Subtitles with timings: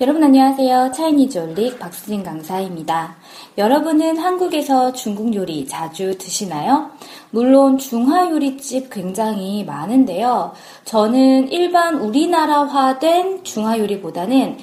[0.00, 0.92] 여러분 안녕하세요.
[0.94, 3.16] 차이니즈 올릭 박수진 강사입니다.
[3.58, 6.92] 여러분은 한국에서 중국 요리 자주 드시나요?
[7.30, 10.52] 물론 중화 요리집 굉장히 많은데요.
[10.84, 14.58] 저는 일반 우리나라화된 중화 요리보다는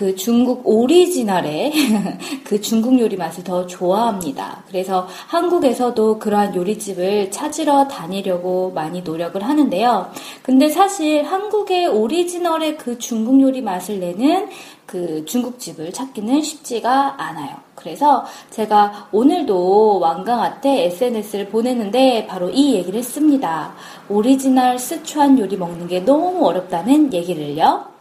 [0.00, 1.72] 그 중국 오리지널의
[2.42, 4.64] 그 중국 요리 맛을 더 좋아합니다.
[4.66, 10.10] 그래서 한국에서도 그러한 요리집을 찾으러 다니려고 많이 노력을 하는데요.
[10.42, 14.48] 근데 사실 한국의 오리지널의 그 중국 요리 맛을 내는
[14.86, 17.56] 그 중국집을 찾기는 쉽지가 않아요.
[17.74, 23.74] 그래서 제가 오늘도 왕강한테 SNS를 보냈는데 바로 이 얘기를 했습니다.
[24.08, 27.99] 오리지널 쓰촨 요리 먹는 게 너무 어렵다는 얘기를요.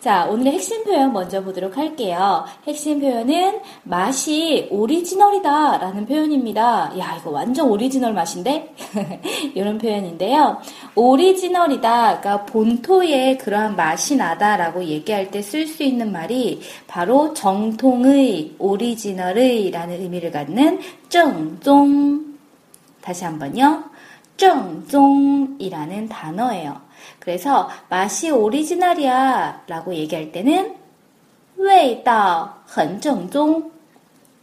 [0.00, 2.46] 자, 오늘의 핵심 표현 먼저 보도록 할게요.
[2.66, 6.98] 핵심 표현은 맛이 오리지널이다 라는 표현입니다.
[6.98, 8.74] 야, 이거 완전 오리지널 맛인데?
[9.54, 10.58] 이런 표현인데요.
[10.94, 18.54] 오리지널이다, 그러니까 본토의 그러한 맛이 나다 라고 얘기할 때 쓸 수 있는 말이 바로 정통의,
[18.58, 22.24] 오리지널의 라는 의미를 갖는 정종.
[23.02, 23.84] 다시 한번요.
[24.39, 26.81] 정종이라는 단어예요.
[27.19, 30.75] 그래서 맛이 오리지널이야 라고 얘기할 때는
[31.57, 33.71] 味道很正宗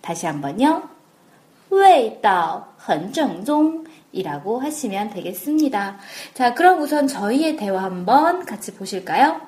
[0.00, 0.82] 다시 한번요.
[1.70, 5.98] 味道很正宗 이라고 하시면 되겠습니다.
[6.34, 9.40] 자, 그럼 우선 저희의 대화 한번 같이 보실까요?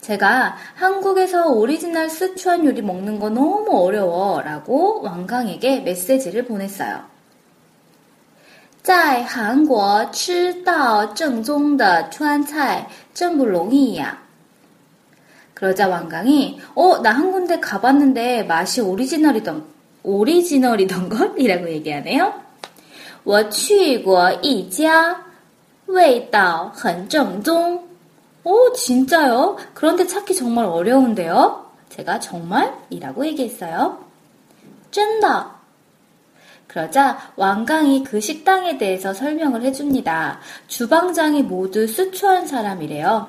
[0.00, 7.04] 제가 한국에서 오리지널 스촨 요리 먹는 거 너무 어려워 라고 왕강에게 메시지를 보냈어요.
[8.84, 14.18] 在韩国吃到正宗的川菜真不容易呀。
[15.54, 19.64] 그러자 왕강이 어, 나 한 군데 가봤는데 맛이 오리지널이던
[20.02, 22.32] 오리지널이던 걸이라고 얘기하네요.
[23.24, 25.24] 我去过一家
[25.86, 27.86] 味道很正宗.
[28.42, 29.58] 오, 진짜요?
[29.74, 31.66] 그런데 찾기 정말 어려운데요?
[31.90, 33.98] 제가 정말이라고 얘기했어요.
[34.90, 35.50] 真的
[36.74, 40.40] 그러자 왕강이 그 식당에 대해서 설명을 해줍니다.
[40.68, 43.28] 주방장이 모두 스촨 사람이래요.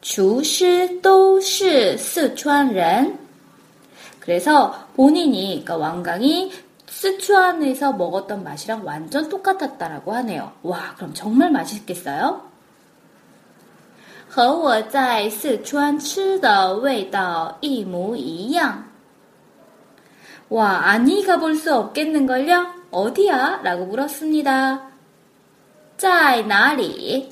[0.00, 3.18] 주시 도是 스촨人.
[4.20, 6.52] 그래서 본인이 그러니까 왕강이
[6.86, 10.52] 스촨에서 먹었던 맛이랑 완전 똑같았다라고 하네요.
[10.62, 12.48] 와, 그럼 정말 맛있겠어요?
[14.28, 18.84] 和我在四川吃的味道一模一样。
[20.49, 22.73] 와, 아니 가볼 수 없겠는걸요?
[22.91, 23.61] 어디야?
[23.63, 24.87] 라고 물었습니다.
[25.97, 27.31] 짜이, 나리.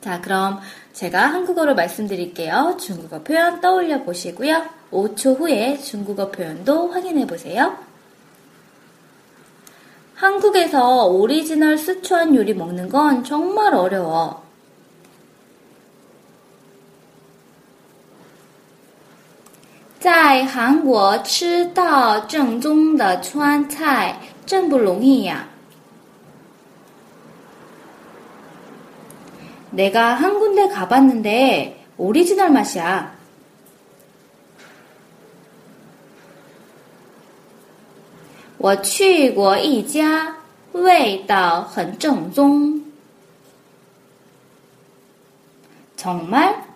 [0.00, 0.60] 자, 그럼
[0.92, 2.76] 제가 한국어로 말씀드릴게요.
[2.78, 4.64] 중국어 표현 떠올려 보시고요.
[4.90, 7.78] 5초 후에 중국어 표현도 확인해 보세요.
[10.14, 14.47] 한국에서 오리지널 스추안 요리 먹는 건 정말 어려워.
[20.07, 25.47] 在韩国吃到正宗的川菜真不容易呀。
[29.71, 33.13] 내가 한 군데 가봤는데 오리지널 맛이야.
[38.59, 40.37] 我去过一家
[40.73, 42.81] 味道很正宗。
[45.97, 46.66] 정말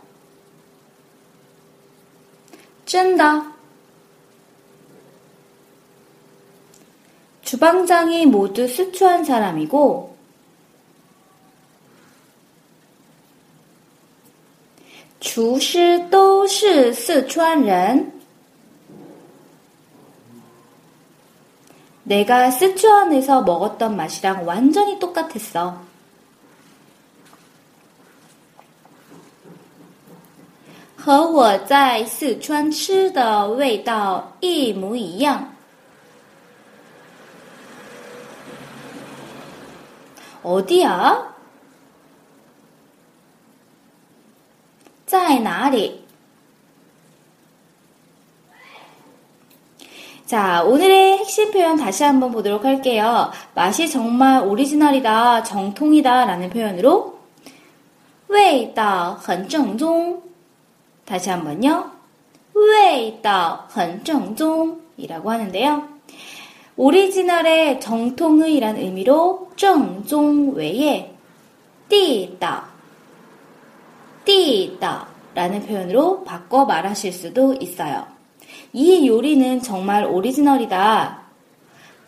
[2.91, 3.23] 真的.
[7.43, 10.15] 주방장이 모두 수초한 사람이고,
[15.19, 18.11] 주시 都是四川人.
[22.03, 25.81] 내가 스촨에서 먹었던 맛이랑 완전히 똑같았어.
[31.01, 35.53] 和我在四川吃的味道一模一样。
[40.43, 41.35] 어디야
[45.05, 46.05] 在哪里？
[50.25, 53.31] 자, 오늘의 핵심 표현 다시 한번 보도록 할게요.
[53.55, 57.17] 맛이 정말 오리지널이다, 정통이다 라는 표현으로
[58.27, 60.21] 味道很正宗
[61.11, 61.91] 다시 한번요.
[62.53, 65.87] 味道很正宗이라고 하는데요.
[66.75, 71.13] 오리지널의 정통의란 의미로 正宗 외에
[71.89, 72.63] 地道,
[74.25, 78.05] 地道라는 표현으로 바꿔 말하실 수도 있어요.
[78.73, 81.21] 이 요리는 정말 오리지널이다.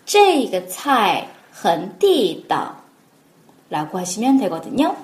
[0.05, 2.75] 这个菜很地道
[3.69, 4.95] 라고 하시면 되거든요.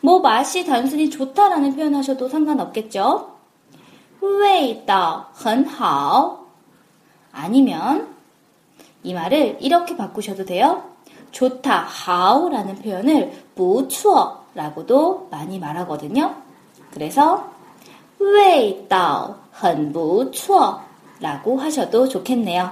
[0.00, 3.29] 뭐 맛이 단순히 좋다라는 표현 하셔도 상관없겠죠?
[4.20, 6.46] 味道很好
[7.32, 8.08] 아니면
[9.02, 10.82] 이 말을 이렇게 바꾸셔도 돼요.
[11.30, 16.34] 좋다, 好라는 표현을 不错 라고도 많이 말하거든요.
[16.90, 17.50] 그래서
[18.18, 20.80] 味道很不错
[21.20, 22.70] 라고 하셔도 좋겠네요.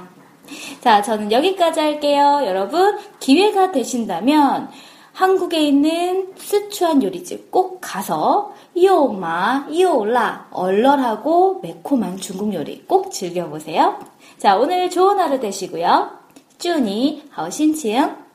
[0.81, 2.43] 자, 저는 여기까지 할게요.
[2.45, 4.71] 여러분, 기회가 되신다면
[5.20, 14.00] 한국에 있는 스추한 요리집 꼭 가서 이오마, 이오올라 얼얼하고 매콤한 중국 요리 꼭 즐겨보세요.
[14.38, 16.12] 자, 오늘 좋은 하루 되시고요.
[16.58, 18.29] 쭈니, 하오신칭.